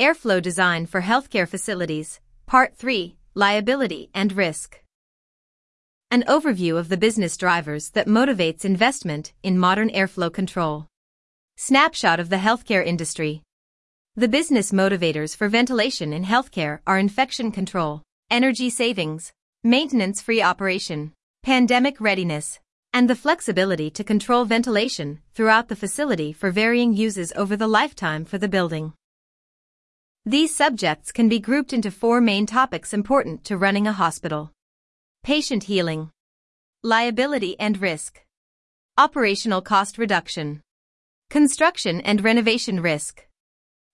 [0.00, 4.82] Airflow Design for Healthcare Facilities, Part 3 Liability and Risk.
[6.10, 10.86] An overview of the business drivers that motivates investment in modern airflow control.
[11.58, 13.42] Snapshot of the healthcare industry.
[14.16, 21.12] The business motivators for ventilation in healthcare are infection control, energy savings, maintenance free operation,
[21.42, 22.58] pandemic readiness,
[22.94, 28.24] and the flexibility to control ventilation throughout the facility for varying uses over the lifetime
[28.24, 28.94] for the building.
[30.26, 34.52] These subjects can be grouped into four main topics important to running a hospital.
[35.22, 36.10] Patient healing,
[36.82, 38.22] liability and risk,
[38.98, 40.60] operational cost reduction,
[41.30, 43.26] construction and renovation risk.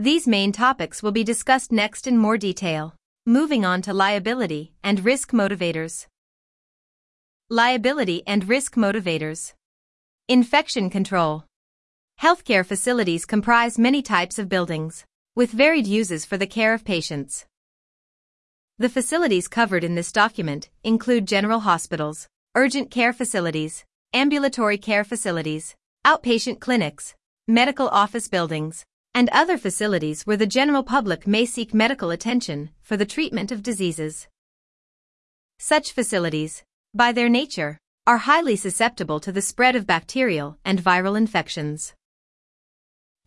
[0.00, 2.96] These main topics will be discussed next in more detail.
[3.24, 6.06] Moving on to liability and risk motivators.
[7.48, 9.52] Liability and risk motivators.
[10.26, 11.44] Infection control.
[12.20, 15.04] Healthcare facilities comprise many types of buildings,
[15.38, 17.46] with varied uses for the care of patients.
[18.76, 25.76] The facilities covered in this document include general hospitals, urgent care facilities, ambulatory care facilities,
[26.04, 27.14] outpatient clinics,
[27.46, 32.96] medical office buildings, and other facilities where the general public may seek medical attention for
[32.96, 34.26] the treatment of diseases.
[35.60, 37.78] Such facilities, by their nature,
[38.08, 41.94] are highly susceptible to the spread of bacterial and viral infections.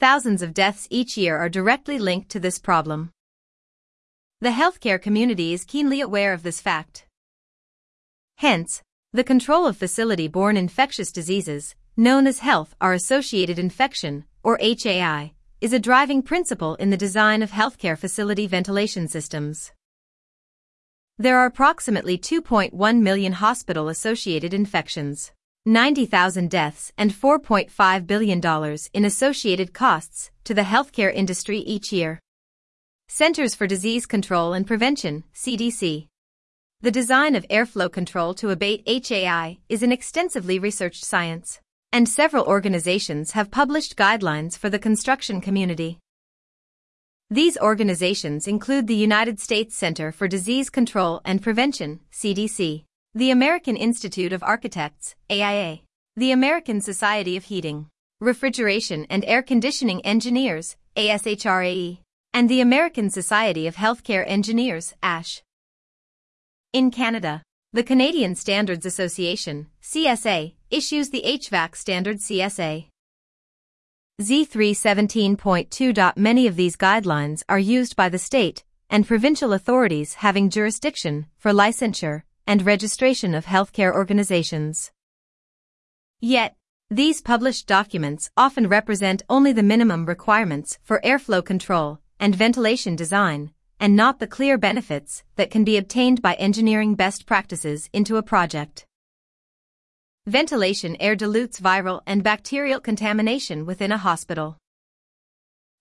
[0.00, 3.10] Thousands of deaths each year are directly linked to this problem.
[4.40, 7.06] The healthcare community is keenly aware of this fact.
[8.36, 8.82] Hence,
[9.12, 15.80] the control of facility-borne infectious diseases, known as healthcare associated infection, or HAI, is a
[15.80, 19.72] driving principle in the design of healthcare facility ventilation systems.
[21.18, 25.32] There are approximately 2.1 million hospital associated infections,
[25.68, 32.18] 90,000 deaths, and $4.5 billion in associated costs to the healthcare industry each year.
[33.08, 36.08] Centers for Disease Control and Prevention, CDC.
[36.80, 41.60] The design of airflow control to abate HAI is an extensively researched science,
[41.92, 45.98] and several organizations have published guidelines for the construction community.
[47.28, 52.84] These organizations include the United States Center for Disease Control and Prevention, CDC,
[53.14, 55.80] the American Institute of Architects, AIA,
[56.14, 57.86] the American Society of Heating,
[58.20, 62.00] Refrigeration and Air Conditioning Engineers, ASHRAE,
[62.34, 65.42] and the American Society of Healthcare Engineers, ASH.
[66.74, 67.42] In Canada,
[67.72, 72.88] the Canadian Standards Association, CSA, issues the HVAC standard CSA.
[74.20, 76.16] Z317.2.
[76.16, 81.52] Many of these guidelines are used by the state and provincial authorities having jurisdiction for
[81.52, 84.90] licensure and registration of healthcare organizations.
[86.18, 86.56] Yet,
[86.90, 93.52] these published documents often represent only the minimum requirements for airflow control and ventilation design,
[93.78, 98.22] and not the clear benefits that can be obtained by engineering best practices into a
[98.22, 98.86] project.
[100.26, 104.56] Ventilation air dilutes viral and bacterial contamination within a hospital.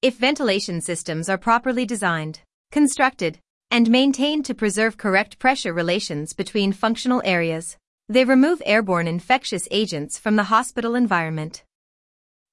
[0.00, 2.40] If ventilation systems are properly designed,
[2.70, 3.40] constructed,
[3.72, 10.18] and maintained to preserve correct pressure relations between functional areas, they remove airborne infectious agents
[10.18, 11.64] from the hospital environment.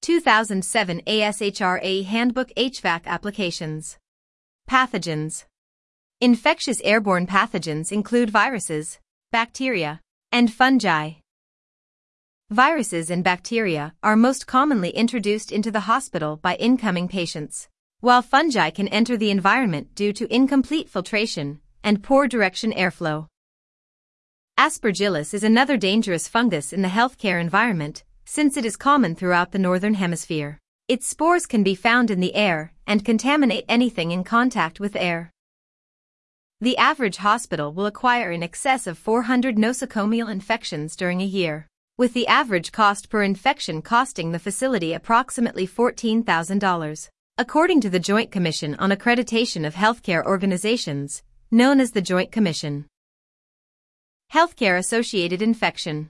[0.02, 3.98] 2007 ASHRAE Handbook HVAC Applications
[4.70, 5.44] Pathogens
[6.22, 9.00] Infectious airborne pathogens include viruses,
[9.30, 10.00] bacteria,
[10.32, 11.16] and fungi.
[12.50, 17.68] Viruses and bacteria are most commonly introduced into the hospital by incoming patients,
[18.02, 23.28] while fungi can enter the environment due to incomplete filtration and poor direction airflow.
[24.58, 29.60] Aspergillus is another dangerous fungus in the healthcare environment, since it is common throughout the
[29.60, 30.58] northern hemisphere.
[30.88, 35.32] Its spores can be found in the air and contaminate anything in contact with air.
[36.62, 41.68] The average hospital will acquire in excess of 400 nosocomial infections during a year
[42.00, 48.32] with the average cost per infection costing the facility approximately $14,000, according to the Joint
[48.32, 52.86] Commission on Accreditation of Healthcare Organizations, known as the Joint Commission.
[54.34, 56.10] Healthcare associated infection.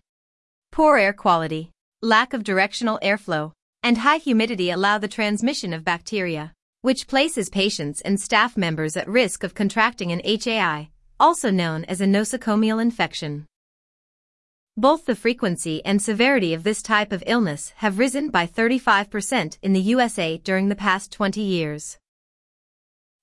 [0.72, 1.70] Poor air quality,
[2.02, 3.52] lack of directional airflow,
[3.84, 9.08] and high humidity allow the transmission of bacteria, which places patients and staff members at
[9.08, 10.90] risk of contracting an HAI,
[11.20, 13.46] also known as a nosocomial infection.
[14.80, 19.74] Both the frequency and severity of this type of illness have risen by 35% in
[19.74, 21.98] the USA during the past 20 years.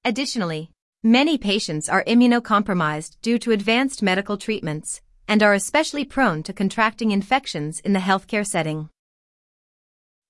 [0.05, 0.71] Additionally,
[1.03, 7.11] many patients are immunocompromised due to advanced medical treatments and are especially prone to contracting
[7.11, 8.91] infections in the healthcare setting.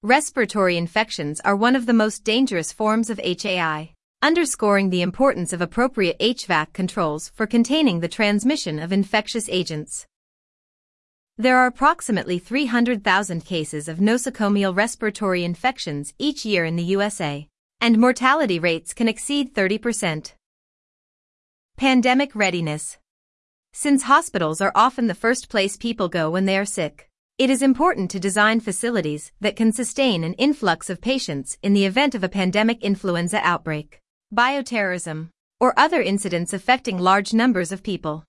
[0.04, 5.60] Respiratory infections are one of the most dangerous forms of HAI, underscoring the importance of
[5.60, 10.06] appropriate HVAC controls for containing the transmission of infectious agents.
[11.38, 17.46] There are approximately 300,000 cases of nosocomial respiratory infections each year in the USA,
[17.78, 20.32] and mortality rates can exceed 30%.
[21.76, 22.96] Pandemic readiness.
[23.74, 27.60] Since hospitals are often the first place people go when they are sick, it is
[27.60, 32.24] important to design facilities that can sustain an influx of patients in the event of
[32.24, 34.00] a pandemic influenza outbreak,
[34.34, 35.28] bioterrorism,
[35.60, 38.24] or other incidents affecting large numbers of people.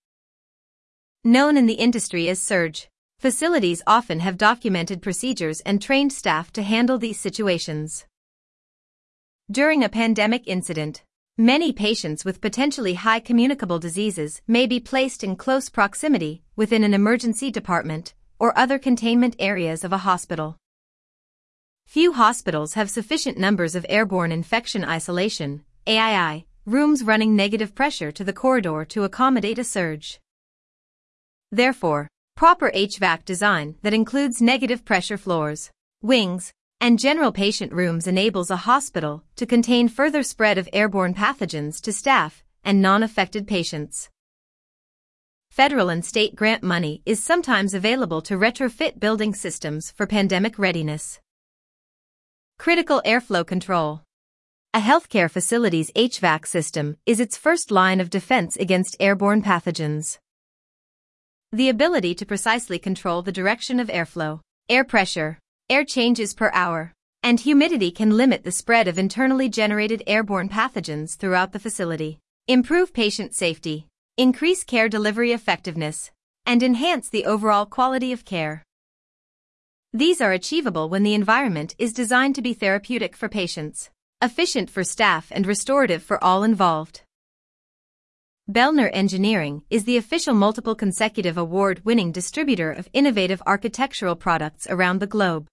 [1.24, 6.62] Known in the industry as surge, facilities often have documented procedures and trained staff to
[6.62, 8.06] handle these situations.
[9.50, 11.04] During a pandemic incident,
[11.38, 16.94] many patients with potentially high communicable diseases may be placed in close proximity within an
[16.94, 20.58] emergency department or other containment areas of a hospital.
[21.88, 28.24] Few hospitals have sufficient numbers of airborne infection isolation, AII, rooms running negative pressure to
[28.26, 30.20] the corridor to accommodate a surge.
[31.50, 38.50] Therefore, proper HVAC design that includes negative pressure floors, wings, and general patient rooms enables
[38.50, 44.10] a hospital to contain further spread of airborne pathogens to staff and non-affected patients
[45.58, 51.20] federal and state grant money is sometimes available to retrofit building systems for pandemic readiness.
[52.60, 54.02] Critical airflow control.
[54.76, 60.20] A healthcare facility's HVAC system is its first line of defense against airborne pathogens.
[61.54, 65.40] The ability to precisely control the direction of airflow, air pressure,
[65.70, 66.92] air changes per hour,
[67.24, 72.92] and humidity can limit the spread of internally generated airborne pathogens throughout the facility, improve
[72.92, 76.12] patient safety, increase care delivery effectiveness,
[76.46, 78.62] and enhance the overall quality of care.
[79.94, 83.90] These are achievable when the environment is designed to be therapeutic for patients,
[84.22, 87.04] efficient for staff and restorative for all involved.
[88.50, 95.06] Bellner Engineering is the official multiple consecutive award-winning distributor of innovative architectural products around the
[95.06, 95.48] globe.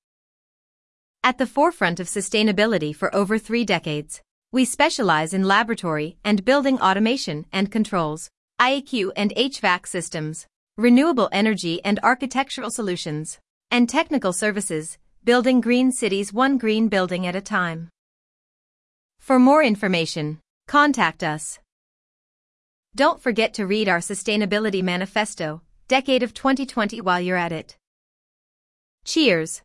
[1.25, 6.81] At the forefront of sustainability for over three decades, we specialize in laboratory and building
[6.81, 8.31] automation and controls,
[8.61, 13.41] IAQ and HVAC systems, renewable energy and architectural solutions,
[13.73, 17.89] and technical services, building green cities one green building at a time.
[19.19, 20.39] For more information,
[20.69, 21.59] contact us.
[22.97, 27.77] Don't forget to read our Sustainability Manifesto, Decade of 2020 while you're at it.
[29.05, 29.63] Cheers!